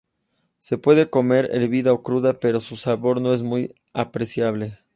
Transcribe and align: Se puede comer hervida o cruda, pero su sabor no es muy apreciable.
Se 0.57 0.79
puede 0.79 1.11
comer 1.11 1.47
hervida 1.51 1.93
o 1.93 2.01
cruda, 2.01 2.39
pero 2.39 2.59
su 2.59 2.75
sabor 2.75 3.21
no 3.21 3.35
es 3.35 3.43
muy 3.43 3.75
apreciable. 3.93 4.79